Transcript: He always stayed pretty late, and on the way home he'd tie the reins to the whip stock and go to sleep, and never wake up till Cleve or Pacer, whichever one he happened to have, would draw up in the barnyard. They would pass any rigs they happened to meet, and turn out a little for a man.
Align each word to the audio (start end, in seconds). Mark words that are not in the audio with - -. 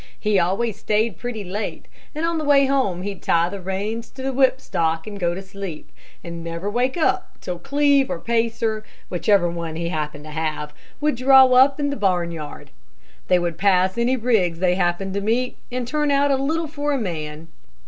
He 0.19 0.39
always 0.39 0.77
stayed 0.79 1.19
pretty 1.19 1.43
late, 1.43 1.87
and 2.15 2.25
on 2.25 2.39
the 2.39 2.43
way 2.43 2.65
home 2.65 3.03
he'd 3.03 3.21
tie 3.21 3.49
the 3.49 3.61
reins 3.61 4.09
to 4.09 4.23
the 4.23 4.33
whip 4.33 4.59
stock 4.59 5.05
and 5.05 5.19
go 5.19 5.35
to 5.35 5.43
sleep, 5.43 5.91
and 6.23 6.43
never 6.43 6.67
wake 6.71 6.97
up 6.97 7.37
till 7.39 7.59
Cleve 7.59 8.09
or 8.09 8.17
Pacer, 8.17 8.83
whichever 9.09 9.47
one 9.47 9.75
he 9.75 9.89
happened 9.89 10.23
to 10.23 10.31
have, 10.31 10.73
would 11.01 11.13
draw 11.13 11.45
up 11.53 11.79
in 11.79 11.91
the 11.91 11.95
barnyard. 11.95 12.71
They 13.27 13.37
would 13.37 13.59
pass 13.59 13.95
any 13.95 14.15
rigs 14.17 14.57
they 14.57 14.73
happened 14.73 15.13
to 15.13 15.21
meet, 15.21 15.57
and 15.71 15.87
turn 15.87 16.09
out 16.09 16.31
a 16.31 16.35
little 16.35 16.65
for 16.67 16.93
a 16.93 16.97
man. 16.97 17.49